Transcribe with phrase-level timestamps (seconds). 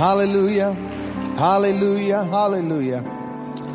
[0.00, 0.72] Hallelujah.
[1.36, 2.24] Hallelujah.
[2.24, 3.02] Hallelujah.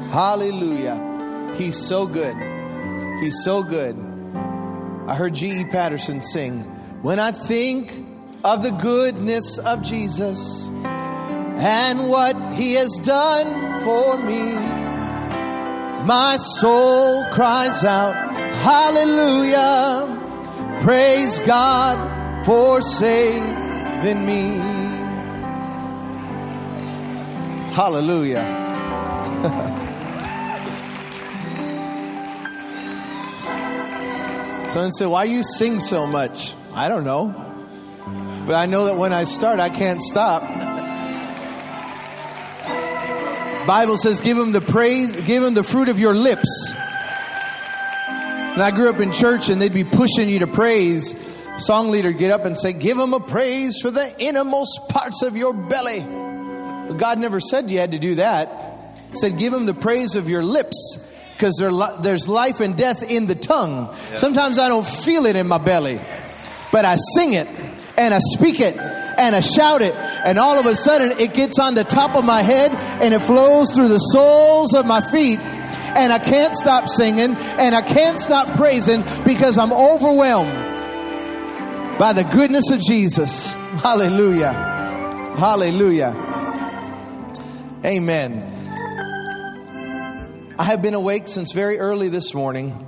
[0.10, 1.54] Hallelujah.
[1.56, 2.36] He's so good.
[3.22, 3.96] He's so good.
[5.06, 5.66] I heard G.E.
[5.66, 6.62] Patterson sing,
[7.04, 7.94] When I think
[8.44, 14.56] of the goodness of Jesus and what he has done for me,
[16.08, 18.16] my soul cries out,
[18.64, 20.08] Hallelujah.
[20.82, 24.85] Praise God for saving me.
[27.76, 28.42] Hallelujah.
[34.70, 36.54] Someone said, Why you sing so much?
[36.74, 37.36] I don't know.
[38.48, 40.42] But I know that when I start, I can't stop.
[43.68, 46.74] Bible says, give him the praise, give him the fruit of your lips.
[48.08, 51.14] And I grew up in church and they'd be pushing you to praise.
[51.58, 55.36] Song leader get up and say, give him a praise for the innermost parts of
[55.36, 56.25] your belly.
[56.88, 58.96] But God never said you had to do that.
[59.10, 60.98] He said, give him the praise of your lips
[61.34, 61.58] because
[62.02, 63.96] there's life and death in the tongue.
[64.16, 66.00] Sometimes I don't feel it in my belly,
[66.72, 67.48] but I sing it
[67.98, 71.58] and I speak it and I shout it, and all of a sudden it gets
[71.58, 75.40] on the top of my head and it flows through the soles of my feet.
[75.40, 80.52] And I can't stop singing and I can't stop praising because I'm overwhelmed
[81.98, 83.54] by the goodness of Jesus.
[83.54, 84.52] Hallelujah.
[85.38, 86.12] Hallelujah.
[87.86, 88.42] Amen.
[90.58, 92.84] I have been awake since very early this morning,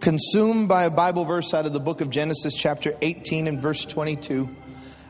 [0.00, 3.86] consumed by a Bible verse out of the book of Genesis, chapter 18 and verse
[3.86, 4.54] 22.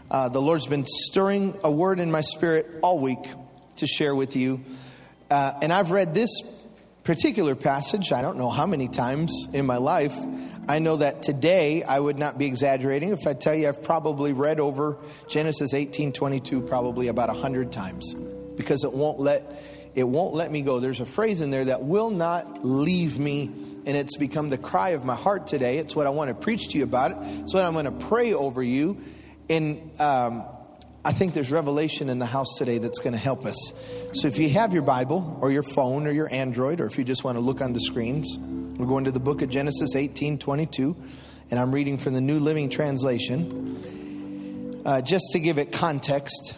[0.09, 3.19] Uh, the Lord's been stirring a word in my spirit all week
[3.79, 4.63] to share with you.
[5.29, 6.31] Uh, and I've read this
[7.03, 10.17] particular passage, I don't know how many times in my life.
[10.69, 14.35] I know that today I would not be exaggerating if I tell you I've probably
[14.35, 14.99] read over
[15.29, 18.15] Genesis 18 22 probably about a hundred times
[18.57, 19.45] because it won't let
[19.95, 20.81] it won't let me go.
[20.81, 23.51] There's a phrase in there that will not leave me,
[23.85, 25.79] and it's become the cry of my heart today.
[25.79, 27.13] It's what I want to preach to you about.
[27.13, 27.19] It.
[27.41, 28.99] It's what I'm going to pray over you.
[29.51, 30.45] And um,
[31.05, 33.75] I think there's revelation in the house today that's going to help us.
[34.15, 37.05] So if you have your Bible or your phone or your Android, or if you
[37.05, 40.39] just want to look on the screens, we're going to the book of Genesis 18
[40.39, 40.97] 22,
[41.51, 44.81] and I'm reading from the New Living Translation.
[44.87, 46.57] Uh, just to give it context,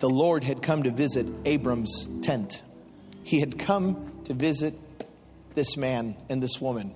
[0.00, 2.62] the Lord had come to visit Abram's tent.
[3.24, 4.74] He had come to visit
[5.54, 6.94] this man and this woman.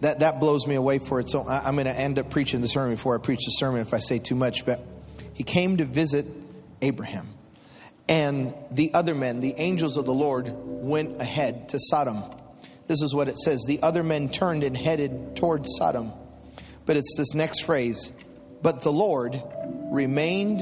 [0.00, 1.30] That, that blows me away for it.
[1.30, 3.94] So I'm going to end up preaching the sermon before I preach the sermon if
[3.94, 4.66] I say too much.
[4.66, 4.86] But
[5.32, 6.26] he came to visit
[6.82, 7.28] Abraham.
[8.08, 12.24] And the other men, the angels of the Lord, went ahead to Sodom.
[12.86, 16.12] This is what it says The other men turned and headed toward Sodom.
[16.86, 18.12] But it's this next phrase
[18.62, 19.42] But the Lord
[19.90, 20.60] remained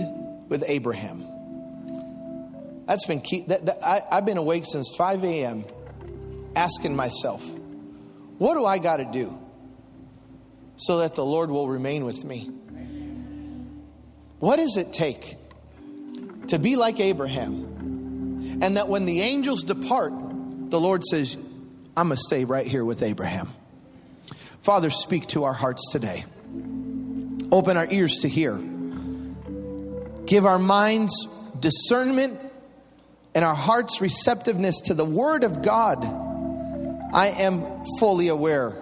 [0.53, 1.27] with Abraham.
[2.87, 3.45] That's been key.
[3.49, 5.65] That, that, I, I've been awake since 5 a.m.
[6.55, 7.43] asking myself,
[8.37, 9.39] what do I got to do
[10.77, 12.51] so that the Lord will remain with me?
[14.41, 15.39] What does it take
[16.49, 18.59] to be like Abraham?
[18.61, 20.13] And that when the angels depart,
[20.69, 21.35] the Lord says,
[21.97, 23.55] I'm going to stay right here with Abraham.
[24.61, 26.27] Father, speak to our hearts today.
[27.51, 28.61] Open our ears to hear
[30.33, 31.29] Give our minds
[31.61, 32.41] discernment
[33.35, 36.07] and our hearts receptiveness to the Word of God.
[37.13, 38.75] I am fully aware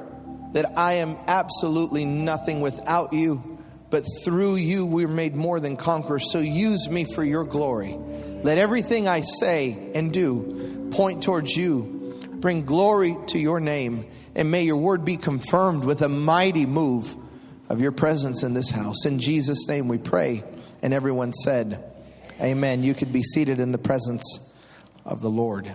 [0.52, 3.58] that I am absolutely nothing without you,
[3.90, 6.30] but through you we're made more than conquerors.
[6.30, 7.98] So use me for your glory.
[8.44, 12.28] Let everything I say and do point towards you.
[12.34, 17.12] Bring glory to your name, and may your word be confirmed with a mighty move
[17.68, 19.04] of your presence in this house.
[19.04, 20.44] In Jesus' name we pray.
[20.82, 21.84] And everyone said,
[22.40, 22.82] Amen.
[22.82, 24.24] You could be seated in the presence
[25.04, 25.74] of the Lord.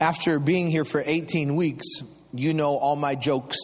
[0.00, 1.86] After being here for 18 weeks,
[2.32, 3.58] you know all my jokes,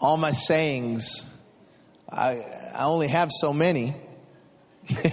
[0.00, 1.24] all my sayings.
[2.08, 2.44] I,
[2.74, 3.94] I only have so many.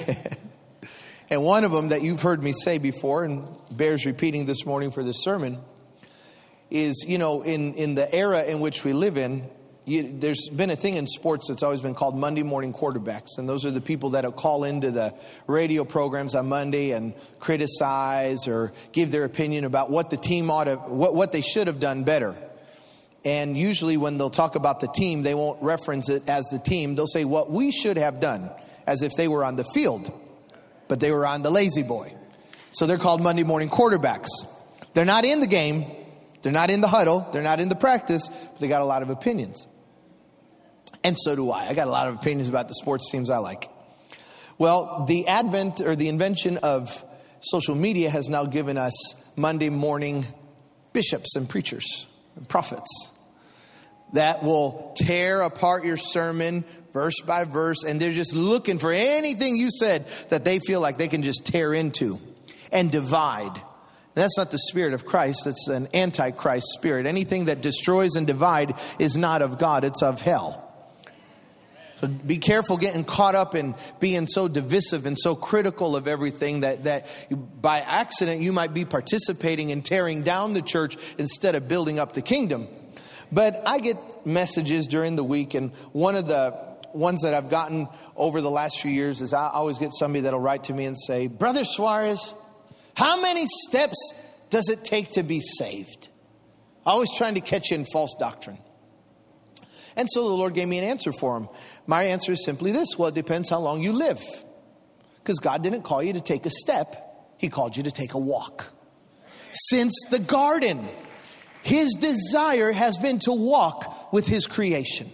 [1.30, 4.92] and one of them that you've heard me say before and bears repeating this morning
[4.92, 5.60] for this sermon
[6.70, 9.50] is, you know, in, in the era in which we live in,
[9.86, 13.38] you, there's been a thing in sports that's always been called Monday morning quarterbacks.
[13.38, 15.14] And those are the people that call into the
[15.46, 20.64] radio programs on Monday and criticize or give their opinion about what the team ought
[20.64, 22.36] to, what, what they should have done better.
[23.24, 26.96] And usually when they'll talk about the team, they won't reference it as the team.
[26.96, 28.52] They'll say what we should have done
[28.88, 30.12] as if they were on the field,
[30.88, 32.14] but they were on the La-Z-Boy.
[32.72, 34.28] So they're called Monday morning quarterbacks.
[34.94, 36.05] They're not in the game,
[36.46, 39.02] They're not in the huddle, they're not in the practice, but they got a lot
[39.02, 39.68] of opinions.
[41.04, 41.70] And so do I.
[41.70, 43.68] I got a lot of opinions about the sports teams I like.
[44.60, 47.04] Well, the advent or the invention of
[47.40, 48.94] social media has now given us
[49.36, 50.28] Monday morning
[50.94, 52.06] bishops and preachers
[52.36, 53.10] and prophets
[54.14, 56.64] that will tear apart your sermon
[56.94, 61.00] verse by verse, and they're just looking for anything you said that they feel like
[61.00, 62.20] they can just tear into
[62.72, 63.60] and divide.
[64.16, 67.06] And that's not the spirit of Christ, it's an antichrist spirit.
[67.06, 70.62] Anything that destroys and divide is not of God, it's of hell.
[72.00, 76.62] So be careful getting caught up in being so divisive and so critical of everything
[76.62, 81.68] that, that by accident you might be participating in tearing down the church instead of
[81.68, 82.68] building up the kingdom.
[83.32, 86.58] But I get messages during the week, and one of the
[86.94, 90.40] ones that I've gotten over the last few years is I always get somebody that'll
[90.40, 92.34] write to me and say, Brother Suarez,
[92.96, 94.14] how many steps
[94.50, 96.10] does it take to be saved?
[96.86, 98.58] Always trying to catch you in false doctrine.
[99.96, 101.50] And so the Lord gave me an answer for him.
[101.88, 104.22] My answer is simply this well, it depends how long you live.
[105.18, 108.20] Because God didn't call you to take a step, He called you to take a
[108.20, 108.72] walk.
[109.52, 110.88] Since the garden,
[111.64, 115.10] His desire has been to walk with His creation.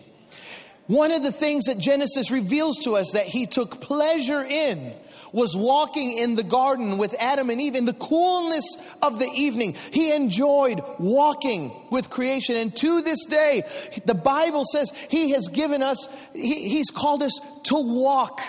[0.87, 4.93] One of the things that Genesis reveals to us that He took pleasure in
[5.31, 8.65] was walking in the garden with Adam and Eve in the coolness
[9.01, 9.75] of the evening.
[9.91, 12.55] He enjoyed walking with creation.
[12.55, 13.63] And to this day,
[14.05, 18.41] the Bible says He has given us, he, He's called us to walk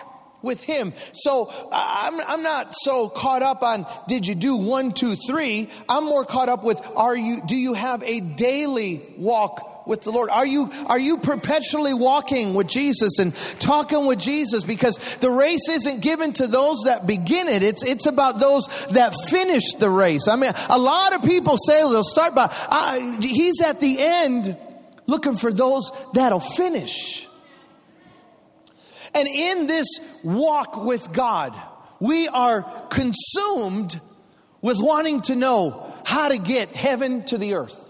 [0.43, 0.93] with him.
[1.13, 5.69] So I'm, I'm not so caught up on did you do one, two, three.
[5.89, 10.11] I'm more caught up with are you, do you have a daily walk with the
[10.11, 10.31] Lord?
[10.31, 14.65] Are you, are you perpetually walking with Jesus and talking with Jesus?
[14.65, 17.63] Because the race isn't given to those that begin it.
[17.63, 20.29] It's, it's about those that finish the race.
[20.29, 24.57] I mean, a lot of people say they'll start by, uh, he's at the end
[25.07, 27.27] looking for those that'll finish.
[29.15, 29.87] And in this
[30.23, 31.61] walk with God,
[32.01, 34.01] we are consumed
[34.63, 37.82] with wanting to know how to get heaven to the earth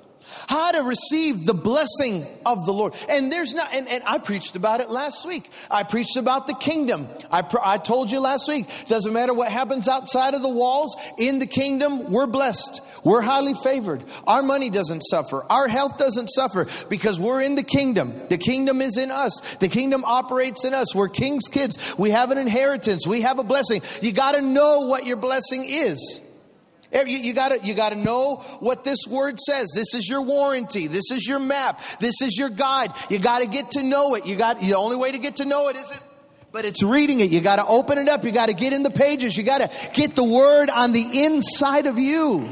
[0.48, 2.94] how to receive the blessing of the Lord.
[3.08, 5.50] And there's not, and, and I preached about it last week.
[5.70, 7.08] I preached about the kingdom.
[7.30, 11.38] I, I told you last week, doesn't matter what happens outside of the walls, in
[11.38, 12.80] the kingdom, we're blessed.
[13.04, 14.04] We're highly favored.
[14.26, 15.44] Our money doesn't suffer.
[15.50, 18.28] Our health doesn't suffer because we're in the kingdom.
[18.28, 19.40] The kingdom is in us.
[19.56, 20.94] The kingdom operates in us.
[20.94, 21.98] We're king's kids.
[21.98, 23.06] We have an inheritance.
[23.06, 23.82] We have a blessing.
[24.00, 26.20] You got to know what your blessing is.
[26.92, 29.68] Eh, you, you, gotta, you gotta know what this word says.
[29.74, 30.86] This is your warranty.
[30.86, 31.80] This is your map.
[32.00, 32.92] This is your guide.
[33.08, 34.26] You gotta get to know it.
[34.26, 35.98] You got, the only way to get to know it is it
[36.52, 37.30] but it's reading it.
[37.30, 38.24] You got to open it up.
[38.24, 39.36] You got to get in the pages.
[39.36, 42.48] You got to get the word on the inside of you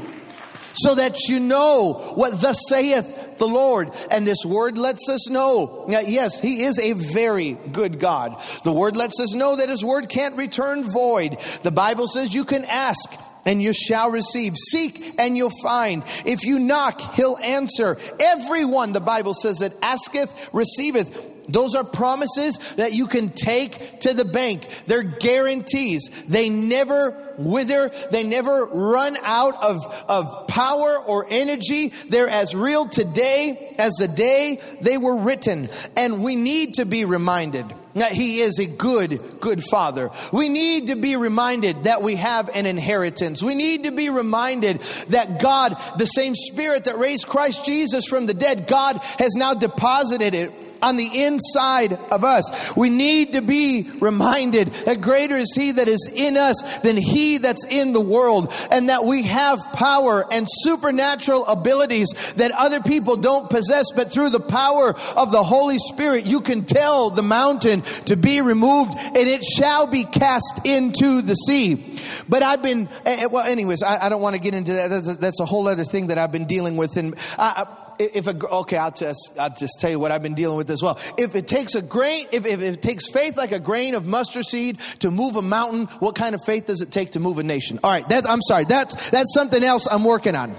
[0.73, 3.91] so that you know what thus saith the Lord.
[4.09, 8.41] And this word lets us know yes, He is a very good God.
[8.63, 11.37] The word lets us know that His word can't return void.
[11.61, 13.11] The Bible says you can ask
[13.45, 14.55] and you shall receive.
[14.55, 16.03] Seek and you'll find.
[16.25, 17.97] If you knock, he'll answer.
[18.19, 21.27] Everyone, the Bible says, that asketh, receiveth.
[21.47, 24.67] Those are promises that you can take to the bank.
[24.87, 26.09] They're guarantees.
[26.27, 27.91] They never wither.
[28.11, 31.93] They never run out of, of power or energy.
[32.09, 35.69] They're as real today as the day they were written.
[35.95, 40.11] And we need to be reminded that He is a good, good Father.
[40.31, 43.43] We need to be reminded that we have an inheritance.
[43.43, 48.25] We need to be reminded that God, the same Spirit that raised Christ Jesus from
[48.25, 52.75] the dead, God has now deposited it on the inside of us.
[52.75, 57.37] We need to be reminded that greater is He that is in us than He
[57.37, 63.17] that's in the world, and that we have power and supernatural abilities that other people
[63.17, 67.81] don't possess, but through the power of the Holy Spirit, you can tell the mountain
[68.05, 71.97] to be removed and it shall be cast into the sea.
[72.27, 74.89] But I've been, eh, eh, well, anyways, I, I don't want to get into that.
[74.89, 76.95] That's a, that's a, whole other thing that I've been dealing with.
[76.97, 77.65] And I,
[78.01, 80.81] if a, okay, I'll just, I'll just tell you what I've been dealing with as
[80.81, 80.99] well.
[81.17, 84.45] If it takes a grain, if, if it takes faith like a grain of mustard
[84.45, 87.43] seed to move a mountain, what kind of faith does it take to move a
[87.43, 87.79] nation?
[87.83, 90.55] All right, that's, I'm sorry, that's, that's something else I'm working on.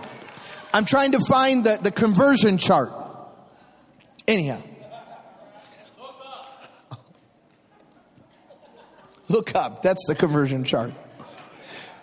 [0.74, 2.92] I'm trying to find the, the conversion chart.
[4.26, 4.62] Anyhow.
[9.28, 9.82] Look up.
[9.82, 10.92] That's the conversion chart.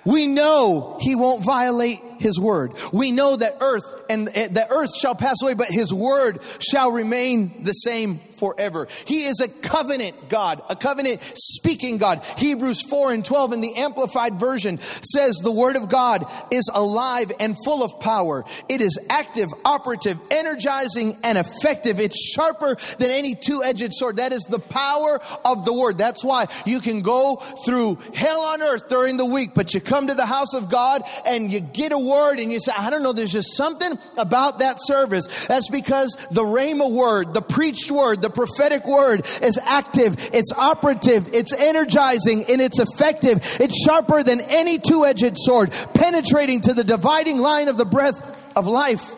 [0.04, 2.74] We know he won't violate his word.
[2.94, 6.92] We know that earth and eh, the earth shall pass away, but his word shall
[6.92, 8.88] remain the same forever.
[9.06, 12.24] He is a covenant God, a covenant speaking God.
[12.38, 17.32] Hebrews 4 and 12 in the Amplified Version says the Word of God is alive
[17.40, 18.46] and full of power.
[18.68, 22.00] It is active, operative, energizing, and effective.
[22.00, 24.18] It's sharper than any two edged sword.
[24.18, 25.98] That is the power of the Word.
[25.98, 27.36] That's why you can go
[27.66, 31.04] through hell on earth during the week, but you come to the house of God
[31.26, 34.60] and you get a word and you say, I don't know, there's just something about
[34.60, 35.28] that service.
[35.48, 41.34] That's because the Rhema word, the preached word, the prophetic word is active, it's operative,
[41.34, 43.40] it's energizing, and it's effective.
[43.60, 48.20] It's sharper than any two edged sword, penetrating to the dividing line of the breath
[48.56, 49.16] of life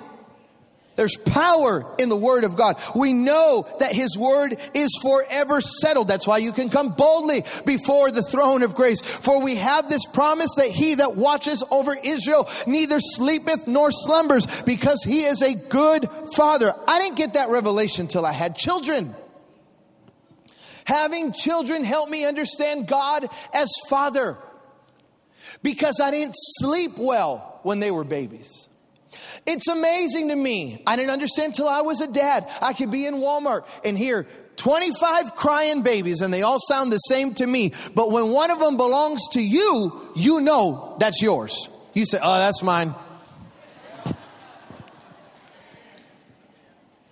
[1.02, 2.80] there's power in the Word of God.
[2.96, 6.08] We know that His Word is forever settled.
[6.08, 9.02] That's why you can come boldly before the throne of grace.
[9.02, 14.46] For we have this promise that He that watches over Israel neither sleepeth nor slumbers
[14.62, 16.72] because He is a good Father.
[16.88, 19.16] I didn't get that revelation till I had children.
[20.86, 24.38] Having children helped me understand God as Father
[25.64, 28.68] because I didn't sleep well when they were babies.
[29.46, 30.84] It's amazing to me.
[30.86, 32.48] I didn't understand till I was a dad.
[32.62, 36.98] I could be in Walmart and hear 25 crying babies and they all sound the
[36.98, 37.74] same to me.
[37.96, 41.70] But when one of them belongs to you, you know that's yours.
[41.94, 42.94] You say, oh, that's mine.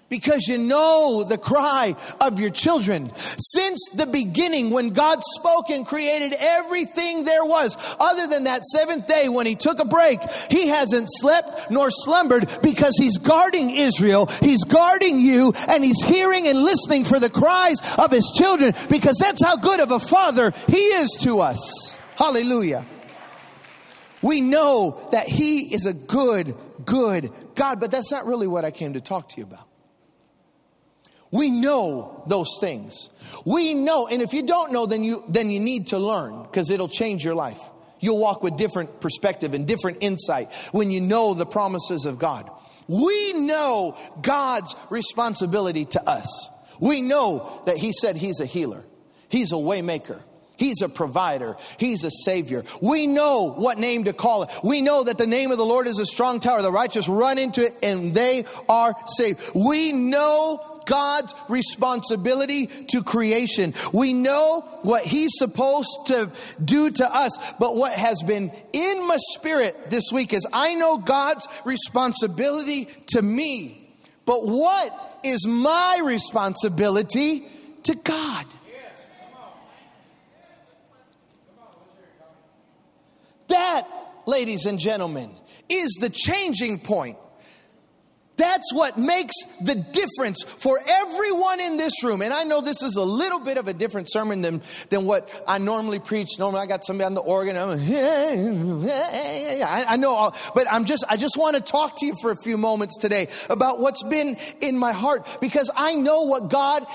[0.10, 3.12] Because you know the cry of your children.
[3.38, 9.08] Since the beginning, when God spoke and created everything there was, other than that seventh
[9.08, 14.26] day when He took a break, He hasn't slept nor slumbered because He's guarding Israel,
[14.42, 19.18] He's guarding you, and He's hearing and listening for the cries of His children because
[19.20, 21.96] that's how good of a Father He is to us.
[22.16, 22.86] Hallelujah.
[24.22, 28.72] We know that He is a good, good God, but that's not really what I
[28.72, 29.69] came to talk to you about.
[31.32, 33.10] We know those things.
[33.46, 36.72] We know, and if you don't know, then you then you need to learn because
[36.72, 37.62] it'll change your life.
[38.00, 42.50] You'll walk with different perspective and different insight when you know the promises of God.
[42.88, 46.50] We know God's responsibility to us.
[46.80, 48.84] We know that He said He's a healer,
[49.30, 50.22] He's a waymaker.
[50.60, 51.56] He's a provider.
[51.78, 52.66] He's a savior.
[52.82, 54.50] We know what name to call it.
[54.62, 56.62] We know that the name of the Lord is a strong tower.
[56.62, 59.40] The righteous run into it and they are saved.
[59.56, 63.76] We know God's responsibility to creation.
[63.94, 66.32] We know what He's supposed to
[66.64, 70.98] do to us, but what has been in my spirit this week is I know
[70.98, 73.88] God's responsibility to me,
[74.26, 77.48] but what is my responsibility
[77.84, 78.46] to God?
[83.48, 83.88] That,
[84.26, 85.32] ladies and gentlemen,
[85.70, 87.18] is the changing point
[88.40, 92.22] that's what makes the difference for everyone in this room.
[92.22, 95.30] And I know this is a little bit of a different sermon than, than what
[95.46, 96.40] I normally preach.
[96.40, 97.58] Normally I got somebody on the organ.
[97.58, 102.06] I'm like, I, I know, all, but I'm just, I just want to talk to
[102.06, 106.24] you for a few moments today about what's been in my heart because I know
[106.24, 106.88] what God,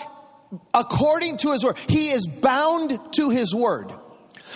[0.73, 3.93] according to his word, he is bound to his word.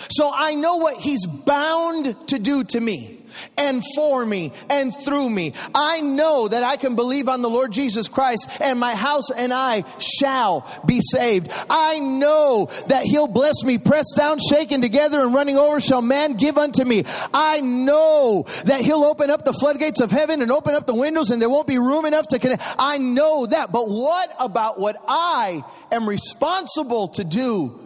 [0.09, 3.18] So I know what he's bound to do to me
[3.57, 5.53] and for me and through me.
[5.73, 9.53] I know that I can believe on the Lord Jesus Christ and my house and
[9.53, 11.51] I shall be saved.
[11.69, 16.35] I know that he'll bless me, pressed down, shaken together and running over shall man
[16.35, 17.03] give unto me.
[17.33, 21.31] I know that he'll open up the floodgates of heaven and open up the windows
[21.31, 22.63] and there won't be room enough to connect.
[22.77, 23.71] I know that.
[23.71, 27.79] But what about what I am responsible to do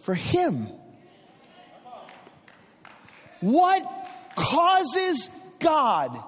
[0.00, 0.68] for him?
[3.40, 3.97] What
[4.38, 5.28] causes
[5.58, 6.22] God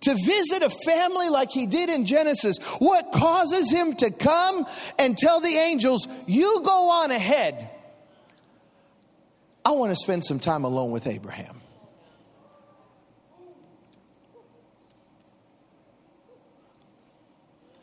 [0.00, 2.56] to visit a family like he did in Genesis?
[2.78, 4.66] What causes him to come
[4.98, 7.70] and tell the angels, You go on ahead?
[9.64, 11.60] I want to spend some time alone with Abraham.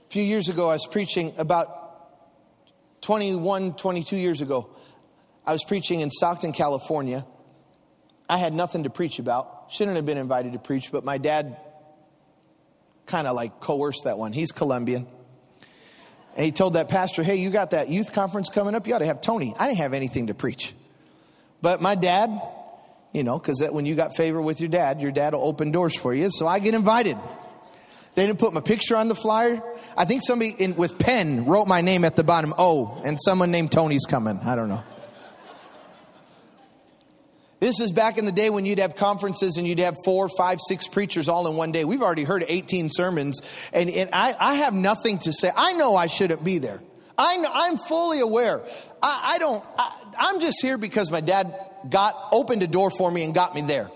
[0.07, 4.69] A few years ago, I was preaching about 21, 22 years ago.
[5.45, 7.25] I was preaching in Stockton, California
[8.27, 9.67] I had nothing to preach about.
[9.69, 11.57] Shouldn't have been invited to preach, but my dad
[13.05, 14.33] kind of like coerced that one.
[14.33, 15.07] He's Colombian.
[16.35, 18.87] And he told that pastor, hey, you got that youth conference coming up?
[18.87, 19.53] You ought to have Tony.
[19.57, 20.73] I didn't have anything to preach.
[21.61, 22.41] But my dad,
[23.13, 25.95] you know, because when you got favor with your dad, your dad will open doors
[25.95, 26.29] for you.
[26.29, 27.17] So I get invited.
[28.15, 29.61] They didn't put my picture on the flyer.
[29.95, 33.51] I think somebody in, with pen wrote my name at the bottom, oh, and someone
[33.51, 34.39] named Tony's coming.
[34.39, 34.83] I don't know.
[37.59, 40.59] This is back in the day when you'd have conferences and you'd have four, five,
[40.67, 41.85] six preachers all in one day.
[41.85, 45.51] We've already heard 18 sermons, and, and I, I have nothing to say.
[45.55, 46.81] I know I shouldn't be there.
[47.17, 48.61] I, I'm fully aware.
[49.01, 51.55] I, I don't, I, I'm just here because my dad
[51.89, 53.89] got, opened a door for me and got me there.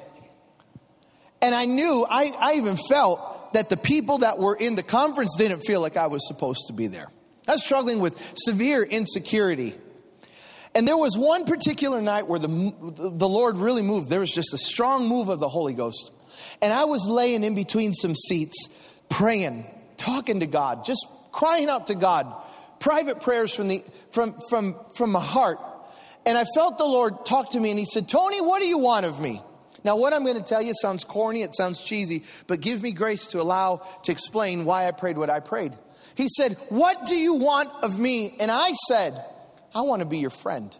[1.41, 5.35] And I knew, I, I even felt that the people that were in the conference
[5.37, 7.07] didn't feel like I was supposed to be there.
[7.47, 9.75] I was struggling with severe insecurity.
[10.75, 14.09] And there was one particular night where the, the Lord really moved.
[14.09, 16.11] There was just a strong move of the Holy Ghost.
[16.61, 18.69] And I was laying in between some seats,
[19.09, 19.65] praying,
[19.97, 22.33] talking to God, just crying out to God,
[22.79, 25.59] private prayers from, the, from, from, from my heart.
[26.25, 28.77] And I felt the Lord talk to me, and He said, Tony, what do you
[28.77, 29.41] want of me?
[29.83, 32.91] Now, what I'm going to tell you sounds corny, it sounds cheesy, but give me
[32.91, 35.73] grace to allow to explain why I prayed what I prayed.
[36.15, 38.35] He said, What do you want of me?
[38.39, 39.23] And I said,
[39.73, 40.75] I want to be your friend.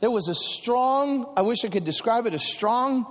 [0.00, 3.06] There was a strong, I wish I could describe it, a strong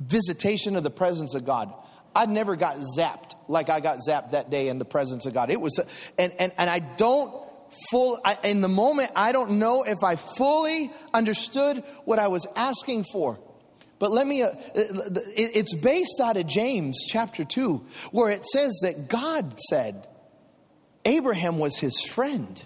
[0.00, 1.72] visitation of the presence of God.
[2.14, 5.50] I never got zapped like I got zapped that day in the presence of God.
[5.50, 5.78] It was,
[6.18, 7.32] and, and, and I don't
[7.90, 12.46] full, I, in the moment, I don't know if I fully understood what I was
[12.56, 13.38] asking for.
[13.98, 19.08] But let me, uh, it's based out of James chapter 2, where it says that
[19.08, 20.08] God said
[21.04, 22.62] Abraham was his friend.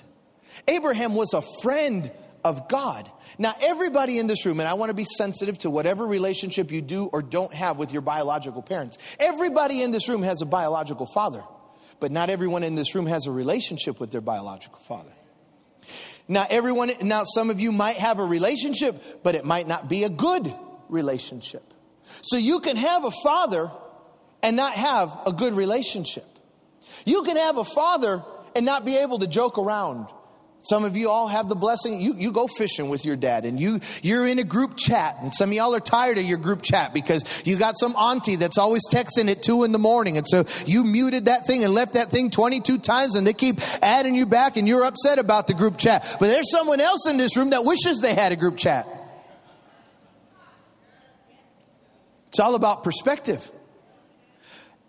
[0.69, 2.11] Abraham was a friend
[2.45, 3.11] of God.
[3.39, 6.83] Now, everybody in this room, and I want to be sensitive to whatever relationship you
[6.83, 11.07] do or don't have with your biological parents, everybody in this room has a biological
[11.07, 11.43] father,
[12.01, 15.13] but not everyone in this room has a relationship with their biological father.
[16.29, 20.05] Now, everyone, now some of you might have a relationship, but it might not be
[20.05, 20.55] a good
[20.89, 21.63] relationship.
[22.23, 23.71] So you can have a father
[24.43, 26.27] and not have a good relationship.
[27.07, 28.23] You can have a father
[28.55, 30.09] and not be able to joke around
[30.65, 32.01] some of you all have the blessing.
[32.01, 35.19] You, you go fishing with your dad and you, you're in a group chat.
[35.21, 38.37] And some of y'all are tired of your group chat because you got some auntie
[38.37, 40.17] that's always texting at two in the morning.
[40.17, 43.61] And so you muted that thing and left that thing 22 times and they keep
[43.83, 46.03] adding you back and you're upset about the group chat.
[46.19, 48.89] But there's someone else in this room that wishes they had a group chat.
[52.29, 53.51] It's all about perspective.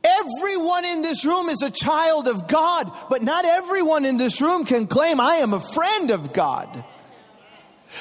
[0.06, 4.64] Everyone in this room is a child of God, but not everyone in this room
[4.66, 6.84] can claim, I am a friend of God.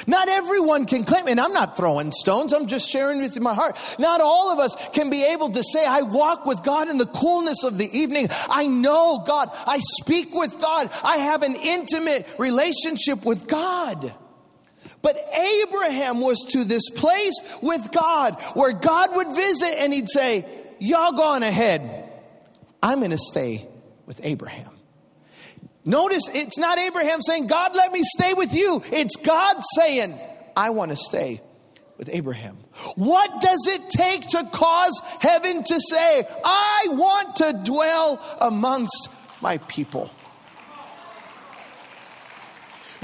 [0.07, 3.79] Not everyone can claim, and I'm not throwing stones, I'm just sharing with my heart.
[3.99, 7.07] Not all of us can be able to say, I walk with God in the
[7.07, 8.29] coolness of the evening.
[8.49, 9.51] I know God.
[9.67, 10.91] I speak with God.
[11.03, 14.13] I have an intimate relationship with God.
[15.01, 20.47] But Abraham was to this place with God where God would visit and he'd say,
[20.79, 22.04] Y'all go on ahead.
[22.85, 23.67] I'm going to stay
[24.05, 24.71] with Abraham.
[25.87, 28.83] Notice it's not Abraham saying, God, let me stay with you.
[28.93, 30.21] It's God saying,
[30.55, 31.41] I want to stay
[31.97, 32.59] with Abraham.
[32.97, 39.09] What does it take to cause heaven to say, I want to dwell amongst
[39.41, 40.11] my people?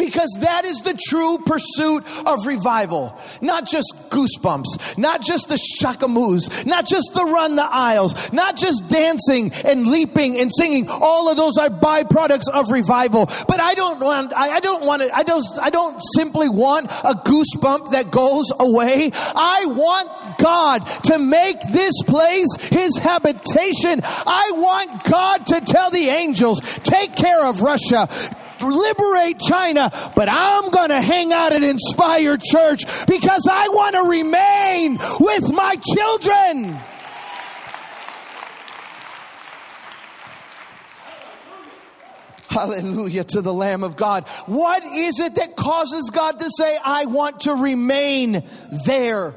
[0.00, 3.14] Because that is the true pursuit of revival.
[3.42, 8.88] Not just goosebumps, not just the shakamoos, not just the run the aisles, not just
[8.88, 10.88] dancing and leaping and singing.
[10.88, 13.26] All of those are byproducts of revival.
[13.46, 17.14] But I don't want, I don't want it, I don't, I don't simply want a
[17.14, 19.10] goosebump that goes away.
[19.14, 24.00] I want God to make this place his habitation.
[24.02, 28.08] I want God to tell the angels, take care of Russia,
[28.62, 34.03] liberate China, but I'm going to hang out at Inspire Church because I want to
[34.03, 36.79] remain with my children.
[42.49, 44.29] Hallelujah to the Lamb of God.
[44.46, 48.42] What is it that causes God to say, I want to remain
[48.87, 49.37] there?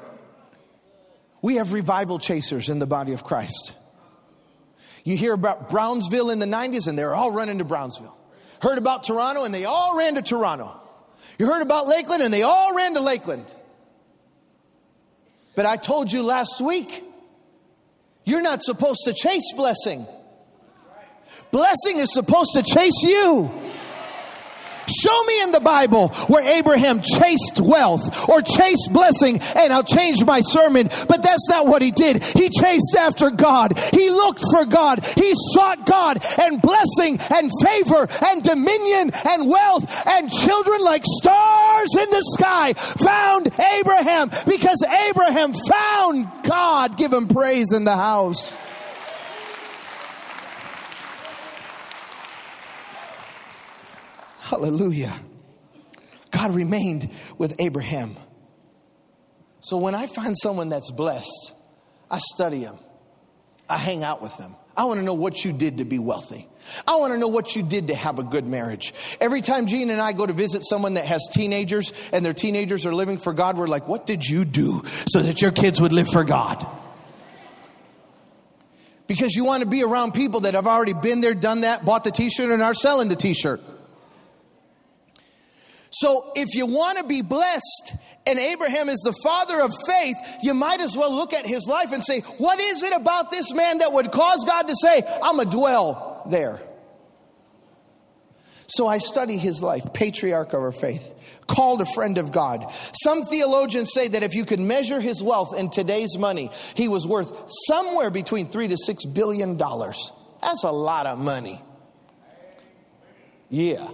[1.44, 3.74] We have revival chasers in the body of Christ.
[5.04, 8.18] You hear about Brownsville in the 90s, and they're all running to Brownsville
[8.63, 10.80] heard about Toronto and they all ran to Toronto.
[11.38, 13.54] You heard about Lakeland and they all ran to Lakeland.
[15.54, 17.04] But I told you last week,
[18.23, 20.08] you're not supposed to chase blessing.
[21.52, 23.52] Blessing is supposed to chase you.
[25.02, 30.24] Show me in the Bible where Abraham chased wealth or chased blessing, and I'll change
[30.24, 30.90] my sermon.
[31.08, 32.24] But that's not what he did.
[32.24, 33.78] He chased after God.
[33.92, 35.06] He looked for God.
[35.06, 41.90] He sought God, and blessing and favor and dominion and wealth and children like stars
[42.00, 43.48] in the sky found
[43.80, 46.98] Abraham because Abraham found God.
[46.98, 48.56] Give him praise in the house.
[54.54, 55.16] Hallelujah.
[56.30, 58.16] God remained with Abraham.
[59.62, 61.54] So when I find someone that's blessed,
[62.12, 62.78] I study them.
[63.68, 64.56] I hang out with them.
[64.78, 66.48] I want to know what you did to be wealthy.
[66.88, 68.94] I want to know what you did to have a good marriage.
[69.20, 72.86] Every time Gina and I go to visit someone that has teenagers and their teenagers
[72.86, 75.94] are living for God, we're like, what did you do so that your kids would
[75.94, 76.63] live for God?
[79.08, 82.04] Because you want to be around people that have already been there, done that, bought
[82.04, 83.60] the t shirt, and are selling the t shirt.
[85.94, 90.56] So if you want to be blessed, and Abraham is the father of faith, you
[90.56, 93.78] might as well look at his life and say, what is it about this man
[93.78, 96.62] that would cause God to say, I'm a dwell there?
[98.66, 101.14] So I study his life, patriarch of our faith,
[101.48, 102.74] called a friend of God.
[103.04, 107.06] Some theologians say that if you could measure his wealth in today's money, he was
[107.06, 107.32] worth
[107.68, 110.12] somewhere between three to six billion dollars.
[110.42, 111.62] That's a lot of money.
[113.50, 113.92] Yeah.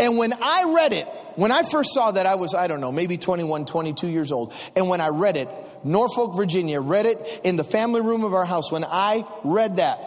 [0.00, 2.90] And when I read it, when I first saw that, I was, I don't know,
[2.90, 4.54] maybe 21, 22 years old.
[4.74, 5.48] And when I read it,
[5.84, 8.72] Norfolk, Virginia, read it in the family room of our house.
[8.72, 10.00] When I read that,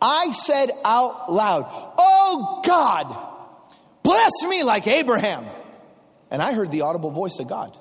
[0.00, 1.66] I said out loud,
[1.98, 3.16] Oh God,
[4.04, 5.44] bless me like Abraham.
[6.30, 7.76] And I heard the audible voice of God.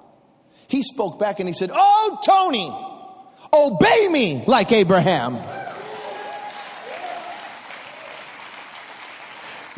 [0.67, 2.74] He spoke back and he said, Oh, Tony,
[3.54, 5.36] obey me like Abraham.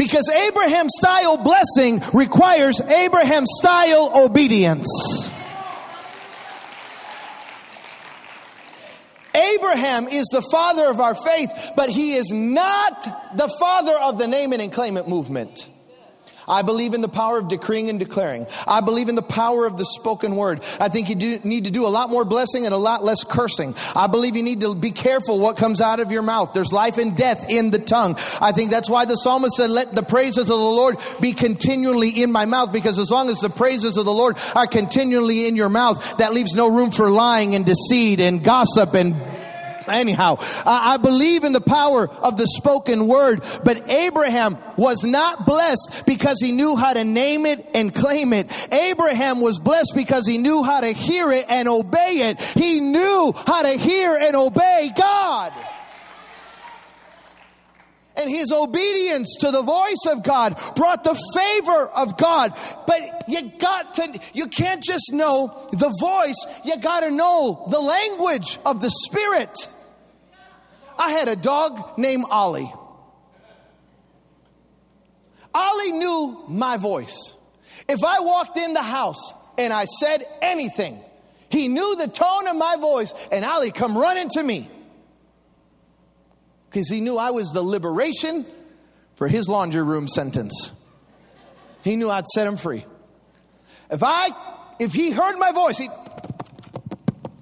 [0.04, 4.86] Because Abraham style blessing requires Abraham style obedience.
[9.34, 14.28] Abraham is the father of our faith, but he is not the father of the
[14.28, 15.70] name it and claim it movement.
[16.48, 18.48] I believe in the power of decreeing and declaring.
[18.68, 20.62] I believe in the power of the spoken word.
[20.80, 23.24] I think you do, need to do a lot more blessing and a lot less
[23.24, 23.76] cursing.
[23.96, 26.54] I believe you need to be careful what comes out of your mouth.
[26.54, 28.18] There's life and death in the tongue.
[28.42, 32.22] I think that's why the psalmist said, let the praises of the Lord be continually
[32.22, 35.56] in my mouth because as long as the praises of the Lord are continually in
[35.56, 39.16] your mouth, that leaves no room for lying and deceit and gossip and
[39.88, 46.04] Anyhow, I believe in the power of the spoken word, but Abraham was not blessed
[46.06, 48.52] because he knew how to name it and claim it.
[48.74, 52.42] Abraham was blessed because he knew how to hear it and obey it.
[52.42, 55.54] He knew how to hear and obey God.
[58.16, 62.54] And his obedience to the voice of God brought the favor of God.
[62.86, 67.80] But you got to, you can't just know the voice, you got to know the
[67.80, 69.68] language of the Spirit.
[70.98, 72.72] I had a dog named Ollie.
[75.54, 77.36] Ollie knew my voice.
[77.88, 81.00] If I walked in the house and I said anything,
[81.50, 84.70] he knew the tone of my voice, and Ollie come running to me
[86.74, 88.48] because he knew I was the liberation
[89.16, 90.72] for his laundry room sentence.
[91.84, 92.84] He knew I'd set him free.
[93.92, 94.30] If I,
[94.80, 95.88] if he heard my voice, he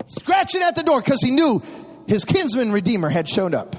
[0.08, 1.64] scratching at the door because he knew
[2.08, 3.78] his kinsman redeemer had shown up.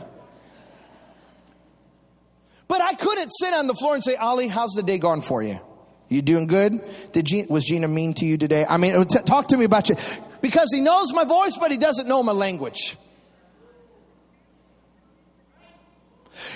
[2.67, 5.43] But I couldn't sit on the floor and say, Ollie, how's the day gone for
[5.43, 5.61] you?
[6.09, 6.81] You doing good?
[7.13, 8.65] Did Gina, was Gina mean to you today?
[8.67, 9.97] I mean, t- talk to me about you.
[10.41, 12.97] Because he knows my voice, but he doesn't know my language.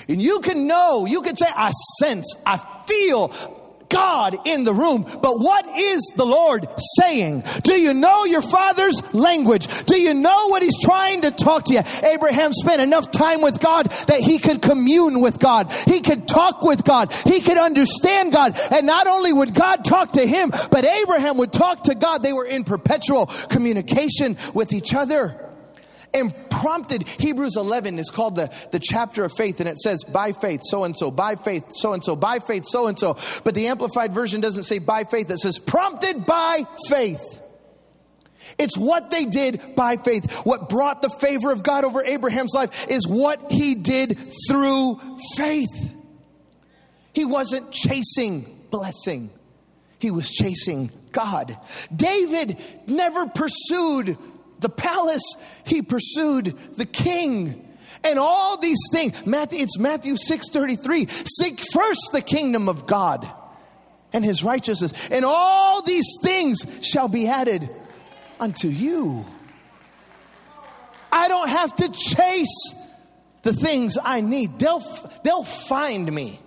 [0.07, 3.31] And you can know, you can say, I sense, I feel,
[3.89, 5.03] God in the room.
[5.03, 6.67] But what is the Lord
[6.99, 7.43] saying?
[7.63, 9.67] Do you know your father's language?
[9.85, 11.81] Do you know what he's trying to talk to you?
[12.03, 15.71] Abraham spent enough time with God that he could commune with God.
[15.85, 17.11] He could talk with God.
[17.11, 18.59] He could understand God.
[18.71, 22.23] And not only would God talk to him, but Abraham would talk to God.
[22.23, 25.46] They were in perpetual communication with each other
[26.13, 30.31] and prompted hebrews 11 is called the, the chapter of faith and it says by
[30.31, 33.53] faith so and so by faith so and so by faith so and so but
[33.53, 37.21] the amplified version doesn't say by faith it says prompted by faith
[38.57, 40.31] it's what they did by faith.
[40.45, 44.17] What brought the favor of God over Abraham's life is what he did
[44.49, 44.99] through
[45.35, 45.93] faith.
[47.13, 49.31] He wasn't chasing blessing,
[49.99, 51.57] he was chasing God.
[51.95, 54.17] David never pursued
[54.59, 55.23] the palace,
[55.65, 57.63] he pursued the king.
[58.03, 61.07] And all these things, Matthew, it's Matthew 6:33.
[61.27, 63.27] Seek first the kingdom of God
[64.13, 67.69] and his righteousness, and all these things shall be added
[68.39, 69.25] unto you.
[71.11, 72.73] I don't have to chase
[73.43, 74.59] the things I need.
[74.59, 74.83] They'll
[75.23, 76.39] they'll find me.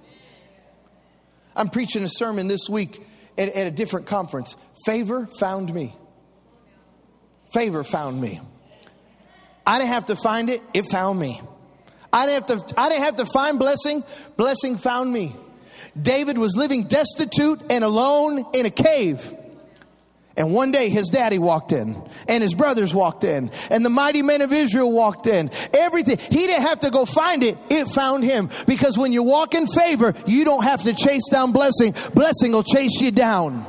[1.57, 3.05] I'm preaching a sermon this week
[3.37, 4.57] at, at a different conference.
[4.87, 5.95] Favor found me.
[7.53, 8.41] Favor found me.
[9.67, 11.41] I didn't have to find it, it found me.
[12.13, 14.03] I didn't have to, I didn't have to find blessing,
[14.37, 15.37] blessing found me.
[16.01, 19.35] David was living destitute and alone in a cave.
[20.37, 24.23] And one day his daddy walked in and his brothers walked in and the mighty
[24.23, 25.51] men of Israel walked in.
[25.75, 26.19] Everything.
[26.19, 27.59] He didn't have to go find it.
[27.69, 28.49] It found him.
[28.67, 31.95] Because when you walk in favor, you don't have to chase down blessing.
[32.15, 33.67] Blessing will chase you down.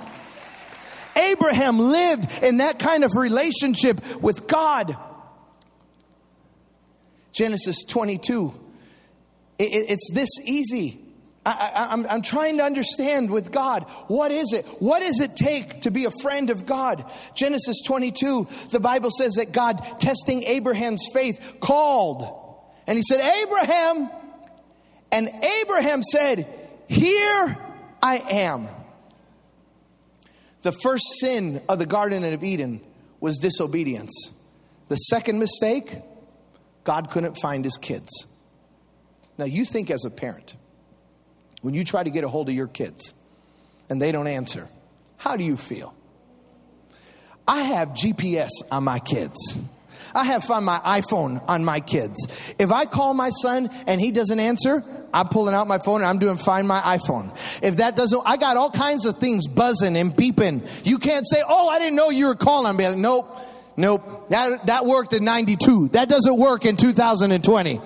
[1.31, 4.95] Abraham lived in that kind of relationship with God.
[7.31, 8.53] Genesis 22.
[9.57, 10.99] it's this easy.
[11.43, 14.65] I, am trying to understand with God what is it?
[14.79, 17.03] What does it take to be a friend of God?
[17.33, 22.27] Genesis 22, the Bible says that God, testing Abraham's faith, called.
[22.85, 24.11] And he said, Abraham.
[25.11, 25.29] And
[25.61, 26.47] Abraham said,
[26.87, 27.57] Here
[28.03, 28.67] I am.
[30.61, 32.81] The first sin of the Garden of Eden
[33.19, 34.31] was disobedience.
[34.89, 35.97] The second mistake,
[36.83, 38.25] God couldn't find his kids.
[39.37, 40.55] Now, you think as a parent,
[41.61, 43.13] when you try to get a hold of your kids
[43.89, 44.67] and they don't answer,
[45.17, 45.95] how do you feel?
[47.47, 49.57] I have GPS on my kids.
[50.13, 52.27] I have found my iPhone on my kids.
[52.59, 56.05] If I call my son and he doesn't answer, I'm pulling out my phone and
[56.05, 57.35] I'm doing find my iPhone.
[57.61, 60.67] If that doesn't, I got all kinds of things buzzing and beeping.
[60.85, 62.67] You can't say, oh, I didn't know you were calling.
[62.67, 63.37] I'm like, nope,
[63.75, 64.29] nope.
[64.29, 65.89] That, that worked in 92.
[65.89, 67.81] That doesn't work in 2020.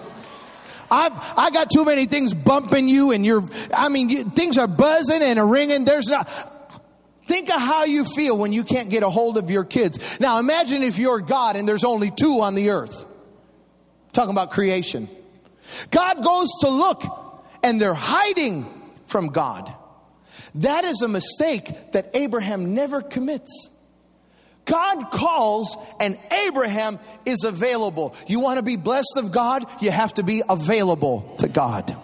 [0.92, 4.68] I've, I got too many things bumping you and you're, I mean, you, things are
[4.68, 5.84] buzzing and ringing.
[5.84, 6.30] There's not,
[7.26, 10.20] think of how you feel when you can't get a hold of your kids.
[10.20, 13.06] Now imagine if you're God and there's only two on the earth.
[14.14, 15.10] Talking about creation.
[15.92, 17.04] God goes to look
[17.64, 18.66] and they're hiding
[19.06, 19.74] from God.
[20.56, 23.70] That is a mistake that Abraham never commits.
[24.66, 28.16] God calls and Abraham is available.
[28.28, 29.66] You want to be blessed of God?
[29.82, 31.96] You have to be available to God.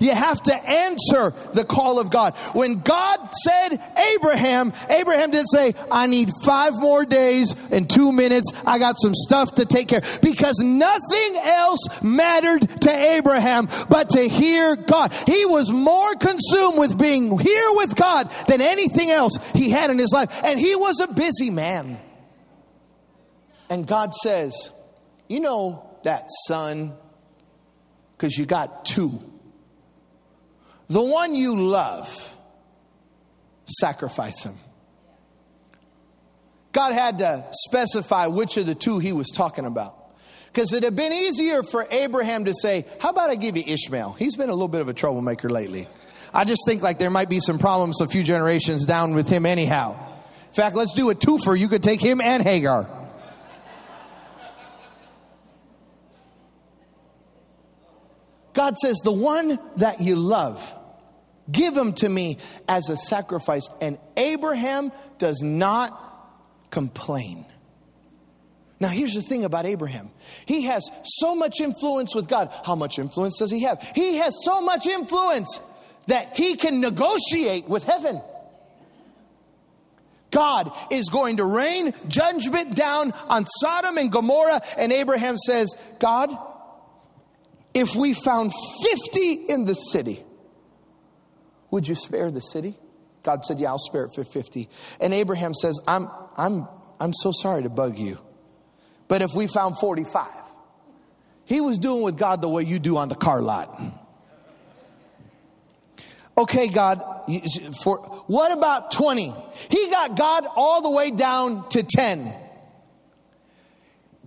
[0.00, 2.34] You have to answer the call of God.
[2.52, 3.78] When God said
[4.14, 8.52] Abraham, Abraham didn't say, I need five more days and two minutes.
[8.64, 14.28] I got some stuff to take care because nothing else mattered to Abraham but to
[14.28, 15.12] hear God.
[15.26, 19.98] He was more consumed with being here with God than anything else he had in
[19.98, 20.40] his life.
[20.44, 21.98] And he was a busy man.
[23.68, 24.70] And God says,
[25.28, 26.94] You know that son,
[28.16, 29.20] because you got two
[30.88, 32.34] the one you love,
[33.64, 34.56] sacrifice him.
[36.72, 39.96] God had to specify which of the two he was talking about.
[40.46, 44.12] Because it had been easier for Abraham to say, How about I give you Ishmael?
[44.12, 45.88] He's been a little bit of a troublemaker lately.
[46.32, 49.46] I just think like there might be some problems a few generations down with him
[49.46, 49.96] anyhow.
[50.48, 51.58] In fact, let's do a twofer.
[51.58, 52.86] You could take him and Hagar.
[58.52, 60.75] God says, The one that you love,
[61.50, 63.68] give him to me as a sacrifice.
[63.80, 66.02] And Abraham does not
[66.70, 67.46] complain.
[68.78, 70.10] Now, here's the thing about Abraham.
[70.44, 72.52] He has so much influence with God.
[72.64, 73.80] How much influence does he have?
[73.94, 75.60] He has so much influence
[76.08, 78.20] that he can negotiate with heaven.
[80.30, 84.60] God is going to rain judgment down on Sodom and Gomorrah.
[84.76, 86.36] And Abraham says, God,
[87.72, 90.25] if we found 50 in the city,
[91.76, 92.74] would you spare the city?
[93.22, 94.66] God said, Yeah, I'll spare it for 50.
[94.98, 96.66] And Abraham says, I'm, I'm,
[96.98, 98.18] I'm so sorry to bug you.
[99.08, 100.26] But if we found 45,
[101.44, 103.78] he was doing with God the way you do on the car lot.
[106.38, 107.02] Okay, God,
[107.82, 109.34] for what about 20?
[109.68, 112.34] He got God all the way down to 10.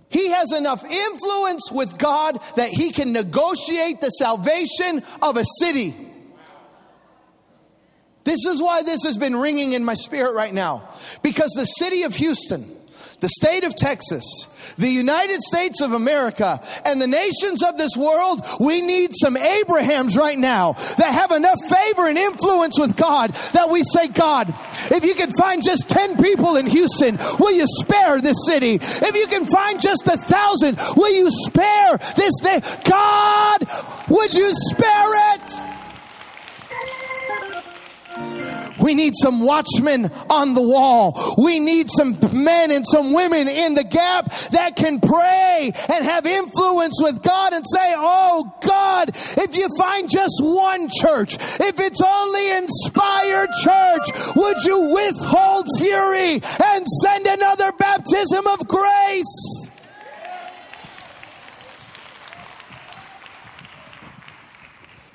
[0.08, 6.09] He has enough influence with God that he can negotiate the salvation of a city.
[8.24, 10.88] This is why this has been ringing in my spirit right now.
[11.22, 12.76] Because the city of Houston,
[13.20, 14.24] the state of Texas,
[14.78, 20.16] the United States of America, and the nations of this world, we need some Abrahams
[20.16, 24.54] right now that have enough favor and influence with God that we say, God,
[24.90, 28.74] if you can find just 10 people in Houston, will you spare this city?
[28.74, 32.62] If you can find just a thousand, will you spare this thing?
[32.84, 33.66] God,
[34.08, 35.39] would you spare it?
[38.80, 41.34] We need some watchmen on the wall.
[41.38, 46.26] We need some men and some women in the gap that can pray and have
[46.26, 52.00] influence with God and say, Oh God, if you find just one church, if it's
[52.00, 59.59] only Inspire Church, would you withhold fury and send another baptism of grace?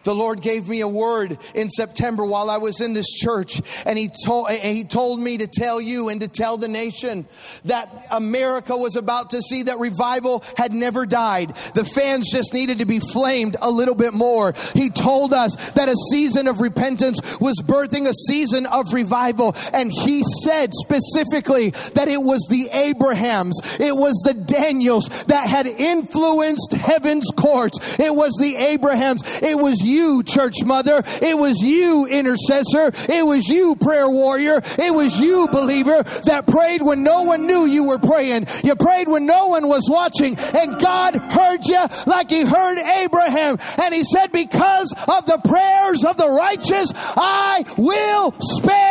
[0.06, 3.98] The Lord gave me a word in September while I was in this church, and
[3.98, 7.26] He told, and he told me to tell you and to tell the nation
[7.65, 11.56] that America was about to see that revival had never died.
[11.74, 14.54] The fans just needed to be flamed a little bit more.
[14.74, 19.91] He told us that a season of repentance was birthing a season of revival, and
[19.91, 26.74] He said specifically that it was the Abrahams, it was the Daniels that had influenced
[26.74, 27.98] heaven's courts.
[27.98, 29.24] It was the Abrahams.
[29.41, 31.03] It was you you, church mother.
[31.21, 32.91] It was you, intercessor.
[33.12, 34.62] It was you, prayer warrior.
[34.77, 38.47] It was you, believer, that prayed when no one knew you were praying.
[38.63, 43.58] You prayed when no one was watching, and God heard you like He heard Abraham.
[43.81, 48.85] And He said, Because of the prayers of the righteous, I will spare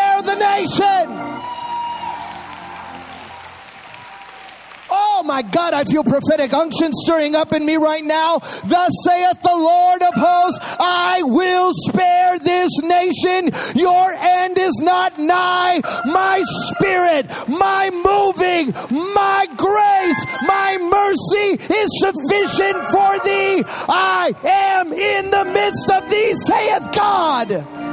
[5.24, 8.38] my God, I feel prophetic unction stirring up in me right now.
[8.64, 13.50] Thus saith the Lord of hosts, I will spare this nation.
[13.74, 15.80] Your end is not nigh.
[16.04, 18.72] My spirit, my moving,
[19.14, 23.64] my grace, my mercy is sufficient for thee.
[23.88, 27.83] I am in the midst of thee, saith God.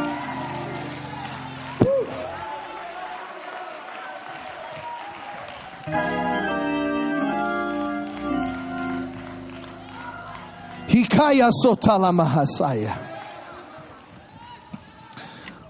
[11.02, 12.96] Hikaya sotala mahasaya.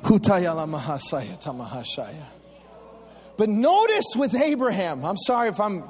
[0.03, 2.25] Hutayala mahasaya tamahashaya.
[3.37, 5.83] But notice with Abraham, I'm sorry if I'm,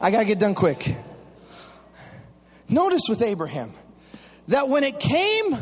[0.00, 0.96] I gotta get done quick.
[2.68, 3.74] Notice with Abraham
[4.48, 5.56] that when it came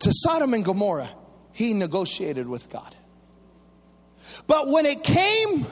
[0.00, 1.10] to Sodom and Gomorrah,
[1.52, 2.94] he negotiated with God.
[4.46, 5.66] But when it came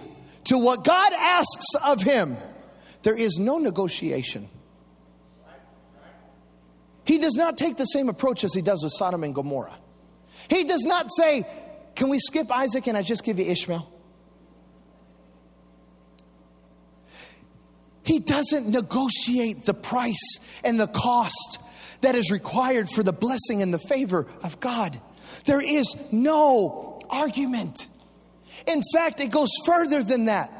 [0.45, 2.39] to what God asks of him,
[3.03, 4.49] there is no negotiation.
[7.05, 9.77] He does not take the same approach as he does with Sodom and Gomorrah.
[10.49, 11.47] He does not say,
[11.95, 13.91] Can we skip Isaac and I just give you Ishmael?
[18.03, 21.59] He doesn't negotiate the price and the cost
[22.01, 25.01] that is required for the blessing and the favor of God.
[25.45, 27.87] There is no argument.
[28.67, 30.60] In fact, it goes further than that.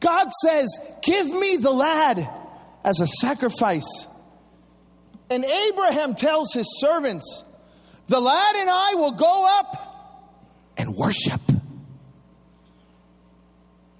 [0.00, 2.28] God says, Give me the lad
[2.84, 4.06] as a sacrifice.
[5.28, 7.44] And Abraham tells his servants,
[8.08, 11.40] The lad and I will go up and worship.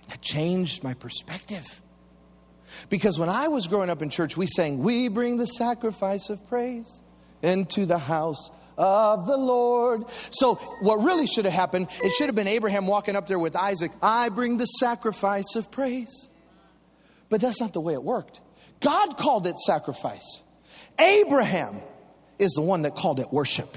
[0.08, 1.64] That changed my perspective.
[2.88, 6.46] Because when I was growing up in church, we sang, We bring the sacrifice of
[6.48, 7.00] praise
[7.42, 10.04] into the house of the Lord.
[10.30, 13.54] So, what really should have happened, it should have been Abraham walking up there with
[13.54, 13.92] Isaac.
[14.02, 16.28] I bring the sacrifice of praise.
[17.28, 18.40] But that's not the way it worked.
[18.80, 20.42] God called it sacrifice.
[20.98, 21.80] Abraham
[22.38, 23.76] is the one that called it worship.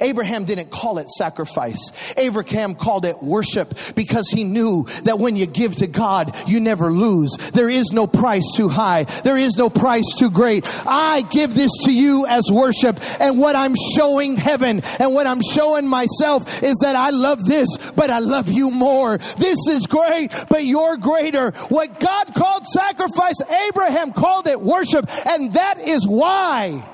[0.00, 1.92] Abraham didn't call it sacrifice.
[2.16, 6.90] Abraham called it worship because he knew that when you give to God, you never
[6.90, 7.36] lose.
[7.52, 9.04] There is no price too high.
[9.04, 10.64] There is no price too great.
[10.86, 12.98] I give this to you as worship.
[13.20, 17.68] And what I'm showing heaven and what I'm showing myself is that I love this,
[17.92, 19.18] but I love you more.
[19.18, 21.50] This is great, but you're greater.
[21.68, 25.08] What God called sacrifice, Abraham called it worship.
[25.26, 26.88] And that is why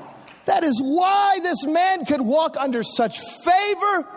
[0.48, 4.08] that is why this man could walk under such favor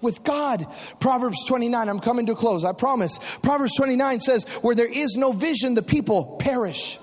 [0.00, 0.66] with God.
[1.00, 3.18] Proverbs 29, I'm coming to close, I promise.
[3.42, 6.98] Proverbs 29 says, Where there is no vision, the people perish.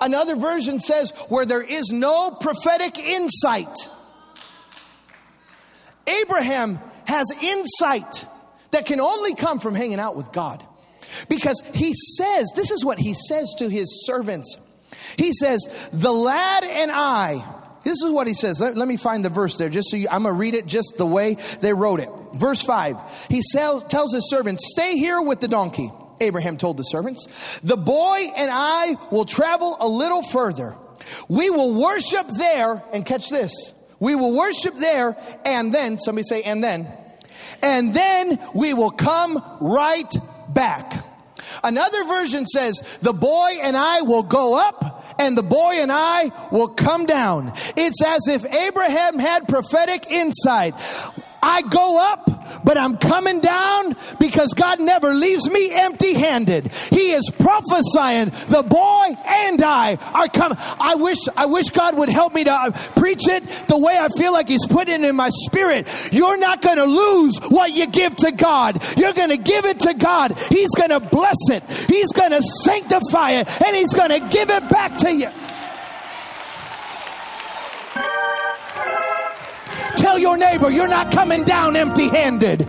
[0.00, 3.88] Another version says, Where there is no prophetic insight.
[6.06, 8.26] Abraham has insight
[8.72, 10.64] that can only come from hanging out with God.
[11.28, 14.56] Because he says, this is what he says to his servants.
[15.16, 15.60] He says,
[15.92, 17.44] The lad and I,
[17.84, 18.60] this is what he says.
[18.60, 20.66] Let, let me find the verse there just so you, I'm going to read it
[20.66, 22.08] just the way they wrote it.
[22.34, 22.96] Verse 5.
[23.28, 25.90] He sell, tells his servants, Stay here with the donkey.
[26.20, 27.26] Abraham told the servants,
[27.62, 30.76] The boy and I will travel a little further.
[31.28, 33.52] We will worship there, and catch this.
[33.98, 36.88] We will worship there, and then, somebody say, and then,
[37.62, 40.12] and then we will come right
[40.48, 41.04] back.
[41.62, 46.32] Another version says, The boy and I will go up and the boy and I
[46.50, 47.52] will come down.
[47.76, 50.74] It's as if Abraham had prophetic insight.
[51.42, 56.70] I go up, but I'm coming down because God never leaves me empty handed.
[56.90, 60.58] He is prophesying the boy and I are coming.
[60.60, 64.08] I wish, I wish God would help me to uh, preach it the way I
[64.08, 65.88] feel like He's putting it in my spirit.
[66.12, 68.82] You're not going to lose what you give to God.
[68.96, 70.38] You're going to give it to God.
[70.48, 71.64] He's going to bless it.
[71.88, 75.28] He's going to sanctify it and He's going to give it back to you.
[80.12, 82.68] Tell your neighbor you're not coming down empty handed.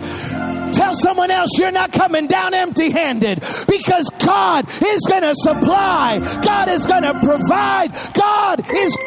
[0.71, 6.19] Tell someone else you're not coming down empty handed because God is going to supply,
[6.41, 8.97] God is going to provide, God is.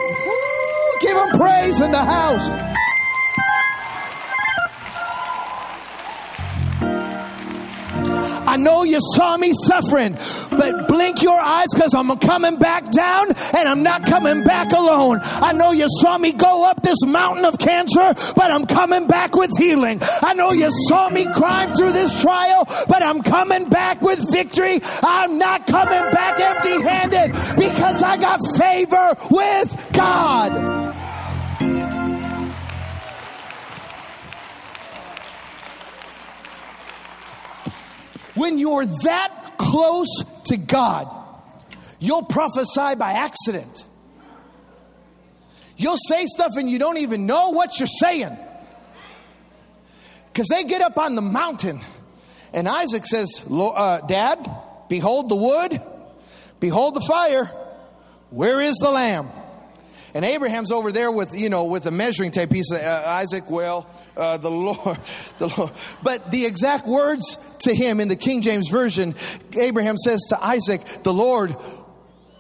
[1.00, 2.75] Give him praise in the house.
[8.56, 10.16] I know you saw me suffering,
[10.48, 15.20] but blink your eyes because I'm coming back down and I'm not coming back alone.
[15.22, 19.36] I know you saw me go up this mountain of cancer, but I'm coming back
[19.36, 20.00] with healing.
[20.22, 24.80] I know you saw me climb through this trial, but I'm coming back with victory.
[25.02, 30.95] I'm not coming back empty handed because I got favor with God.
[38.36, 41.12] When you're that close to God,
[41.98, 43.86] you'll prophesy by accident.
[45.76, 48.36] You'll say stuff and you don't even know what you're saying.
[50.32, 51.80] Because they get up on the mountain,
[52.52, 54.50] and Isaac says, uh, Dad,
[54.88, 55.80] behold the wood,
[56.60, 57.46] behold the fire,
[58.30, 59.30] where is the lamb?
[60.16, 62.50] And Abraham's over there with, you know, with a measuring tape.
[62.50, 63.86] He said, uh, Isaac, well,
[64.16, 64.98] uh, the Lord,
[65.38, 65.72] the Lord.
[66.02, 69.14] But the exact words to him in the King James Version,
[69.54, 71.54] Abraham says to Isaac, the Lord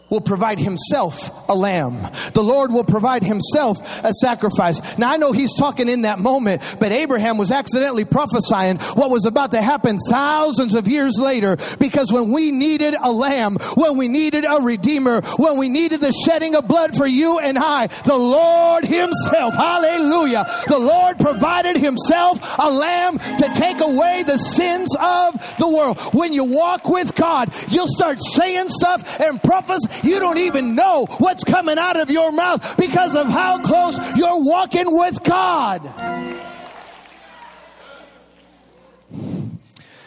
[0.08, 2.10] will provide himself a lamb.
[2.32, 4.80] The Lord will provide himself a sacrifice.
[4.98, 9.26] Now I know he's talking in that moment, but Abraham was accidentally prophesying what was
[9.26, 14.08] about to happen thousands of years later because when we needed a lamb, when we
[14.08, 18.16] needed a redeemer, when we needed the shedding of blood for you and I, the
[18.16, 25.56] Lord himself, hallelujah, the Lord provided himself a lamb to take away the sins of
[25.58, 25.98] the world.
[26.14, 31.06] When you walk with God, you'll start saying stuff and prophesying you don't even know
[31.18, 35.82] what's coming out of your mouth because of how close you're walking with God.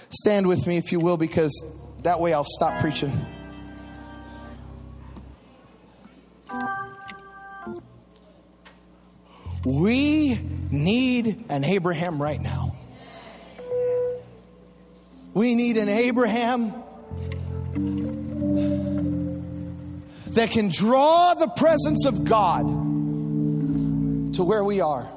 [0.10, 1.54] Stand with me, if you will, because
[2.04, 3.14] that way I'll stop preaching.
[9.66, 10.40] We
[10.72, 12.76] need an Abraham right now.
[15.34, 16.74] We need an Abraham
[20.32, 22.66] that can draw the presence of God
[24.36, 25.10] to where we are.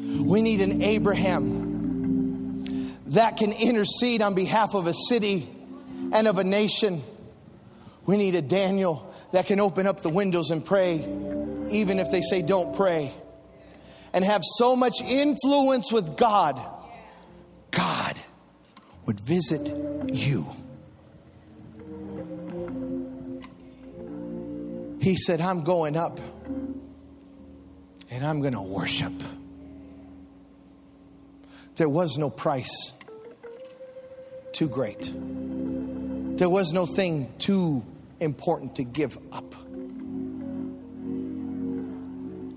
[0.00, 5.48] We need an Abraham that can intercede on behalf of a city
[6.12, 7.02] and of a nation.
[8.04, 10.96] We need a Daniel that can open up the windows and pray,
[11.70, 13.12] even if they say don't pray,
[14.12, 16.60] and have so much influence with God.
[17.70, 18.18] God
[19.04, 19.66] would visit
[20.08, 20.46] you.
[25.06, 26.18] He said, I'm going up
[28.10, 29.12] and I'm going to worship.
[31.76, 32.92] There was no price
[34.52, 37.84] too great, there was no thing too
[38.18, 39.54] important to give up.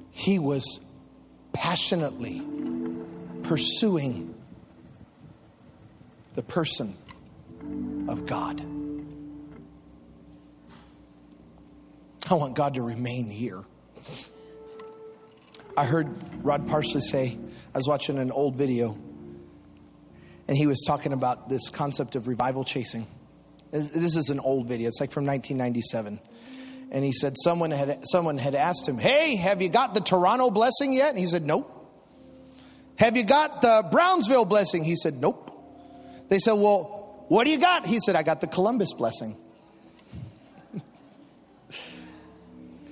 [0.09, 0.79] He was
[1.53, 2.41] passionately
[3.43, 4.33] pursuing
[6.33, 6.97] the person
[8.07, 8.78] of God.
[12.29, 13.63] I want God to remain here.
[15.75, 16.09] I heard
[16.43, 17.39] Rod Parsley say,
[17.73, 18.95] I was watching an old video,
[20.47, 23.07] and he was talking about this concept of revival chasing.
[23.71, 26.19] This is an old video, it's like from 1997.
[26.91, 30.51] And he said someone had, someone had asked him, Hey, have you got the Toronto
[30.51, 31.09] blessing yet?
[31.09, 31.75] And he said, Nope.
[32.97, 34.83] Have you got the Brownsville blessing?
[34.83, 35.51] He said, Nope.
[36.29, 37.85] They said, Well, what do you got?
[37.85, 39.35] He said, I got the Columbus blessing.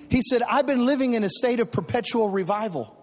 [0.09, 2.95] He said, I've been living in a state of perpetual revival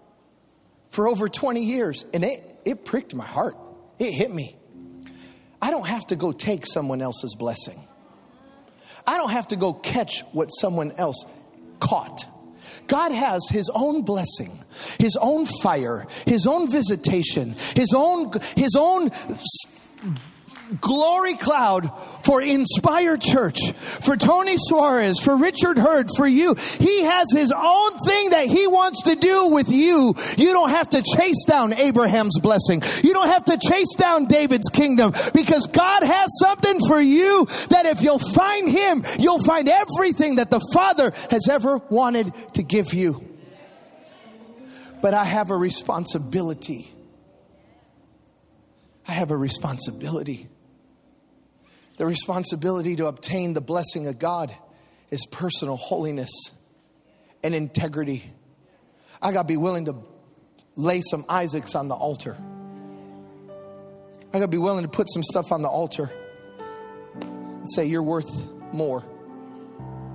[0.89, 3.57] for over 20 years, and it, it pricked my heart.
[3.99, 4.57] It hit me.
[5.61, 7.81] I don't have to go take someone else's blessing.
[9.07, 11.25] I don't have to go catch what someone else
[11.79, 12.25] caught.
[12.87, 14.63] God has His own blessing,
[14.99, 19.11] His own fire, His own visitation, His own, His own
[20.81, 21.89] glory cloud
[22.23, 26.55] for Inspire Church, for Tony Suarez, for Richard Hurd, for you.
[26.55, 30.15] He has his own thing that he wants to do with you.
[30.37, 32.81] You don't have to chase down Abraham's blessing.
[33.03, 37.85] You don't have to chase down David's kingdom because God has something for you that
[37.85, 42.93] if you'll find him, you'll find everything that the Father has ever wanted to give
[42.93, 43.23] you.
[45.01, 46.91] But I have a responsibility.
[49.07, 50.49] I have a responsibility.
[51.97, 54.55] The responsibility to obtain the blessing of God
[55.11, 56.31] is personal holiness
[57.43, 58.23] and integrity.
[59.21, 59.95] I got to be willing to
[60.75, 62.37] lay some Isaacs on the altar.
[64.29, 66.11] I got to be willing to put some stuff on the altar
[67.21, 68.29] and say, You're worth
[68.73, 69.01] more.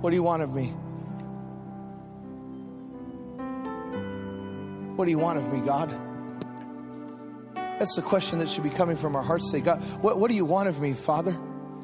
[0.01, 0.73] What do you want of me?
[4.95, 5.89] What do you want of me, God?
[7.55, 9.49] That's the question that should be coming from our hearts.
[9.49, 11.35] Say, God, what, what do you want of me, Father,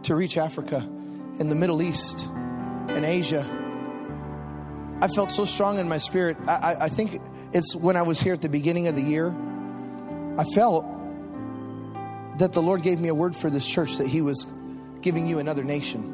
[0.03, 2.27] to reach Africa and the Middle East
[2.87, 3.45] and Asia?
[5.01, 6.37] I felt so strong in my spirit.
[6.47, 7.21] I, I, I think
[7.53, 9.35] it's when I was here at the beginning of the year,
[10.37, 10.85] I felt
[12.39, 14.45] that the Lord gave me a word for this church that He was
[15.01, 16.13] giving you another nation.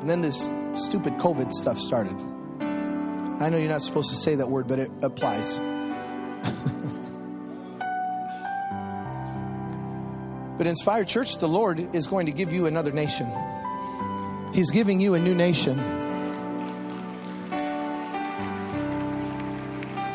[0.00, 2.14] And then this stupid COVID stuff started.
[3.40, 5.58] I know you're not supposed to say that word, but it applies.
[10.56, 13.30] But Inspire Church, the Lord is going to give you another nation.
[14.52, 15.76] He's giving you a new nation.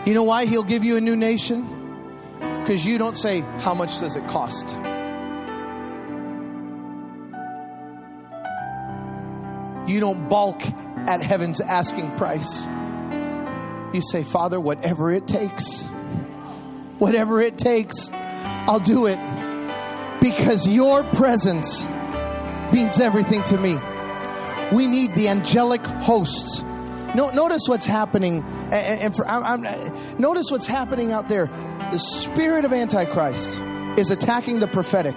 [0.06, 1.68] You know why He'll give you a new nation?
[2.40, 4.70] Because you don't say, How much does it cost?
[9.90, 10.62] You don't balk
[11.10, 12.64] at heaven's asking price.
[13.94, 15.84] You say, Father, whatever it takes,
[16.98, 19.18] whatever it takes, I'll do it
[20.22, 21.86] because your presence
[22.74, 23.80] means everything to me.
[24.76, 26.62] We need the angelic hosts.
[27.16, 31.48] No, notice what's happening, and, for, I'm, I'm, notice what's happening out there.
[31.92, 33.60] The spirit of Antichrist
[33.98, 35.16] is attacking the prophetic.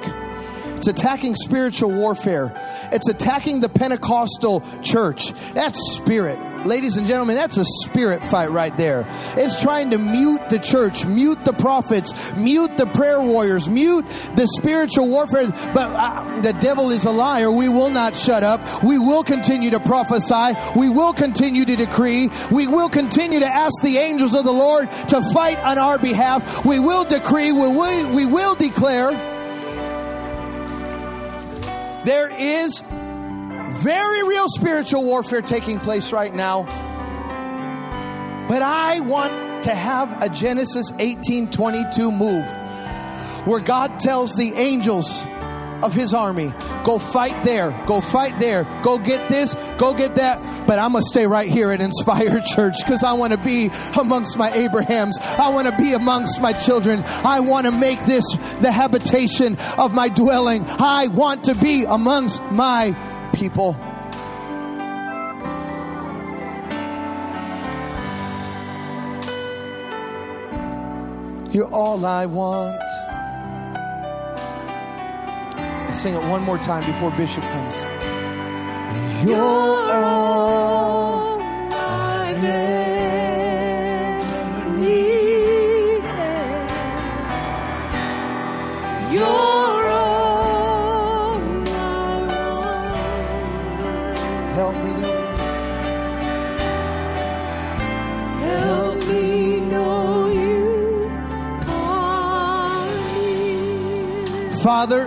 [0.76, 2.52] It's attacking spiritual warfare.
[2.92, 5.32] It's attacking the Pentecostal church.
[5.52, 6.38] That's spirit.
[6.64, 9.04] Ladies and gentlemen, that's a spirit fight right there.
[9.36, 14.06] It's trying to mute the church, mute the prophets, mute the prayer warriors, mute
[14.36, 15.50] the spiritual warfare.
[15.74, 17.50] But uh, the devil is a liar.
[17.50, 18.84] We will not shut up.
[18.84, 20.56] We will continue to prophesy.
[20.78, 22.30] We will continue to decree.
[22.52, 26.64] We will continue to ask the angels of the Lord to fight on our behalf.
[26.64, 27.50] We will decree.
[27.50, 29.10] We will, we will declare.
[32.04, 32.82] There is
[33.82, 36.62] very real spiritual warfare taking place right now.
[38.48, 42.44] But I want to have a Genesis 18:22 move
[43.46, 45.26] where God tells the angels
[45.82, 46.54] of his army.
[46.84, 47.72] Go fight there.
[47.86, 48.62] Go fight there.
[48.84, 49.54] Go get this.
[49.78, 50.66] Go get that.
[50.66, 53.68] But I'm going to stay right here at Inspire Church because I want to be
[53.98, 55.18] amongst my Abrahams.
[55.20, 57.02] I want to be amongst my children.
[57.24, 58.24] I want to make this
[58.60, 60.64] the habitation of my dwelling.
[60.68, 62.94] I want to be amongst my
[63.32, 63.76] people.
[71.52, 72.78] You're all I want.
[75.86, 77.74] Let's sing it one more time before Bishop comes.
[79.28, 82.71] You're all I ever
[104.62, 105.06] Father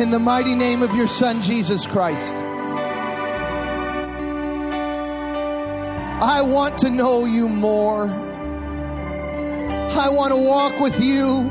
[0.00, 2.34] in the mighty name of your Son, Jesus Christ.
[6.22, 8.06] I want to know you more.
[8.06, 11.50] I want to walk with you.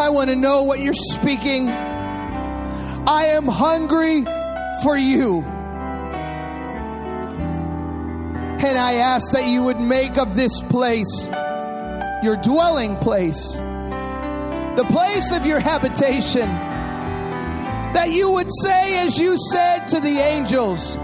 [0.00, 1.68] I want to know what you're speaking.
[1.68, 4.24] I am hungry
[4.84, 5.42] for you.
[8.62, 11.28] And I ask that you would make of this place
[12.24, 13.54] your dwelling place
[14.76, 16.48] the place of your habitation.
[17.94, 20.96] That you would say, as you said to the angels,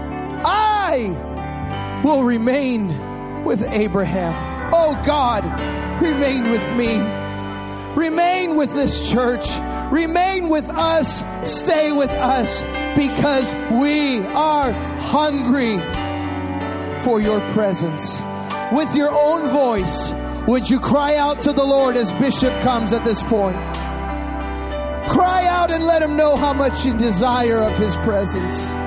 [0.43, 4.71] I will remain with Abraham.
[4.73, 5.43] Oh God,
[6.01, 6.97] remain with me.
[7.95, 9.45] Remain with this church.
[9.91, 11.23] Remain with us.
[11.49, 12.63] Stay with us
[12.95, 15.77] because we are hungry
[17.03, 18.21] for your presence.
[18.73, 20.11] With your own voice,
[20.51, 23.55] would you cry out to the Lord as Bishop comes at this point?
[25.09, 28.80] Cry out and let him know how much you desire of his presence.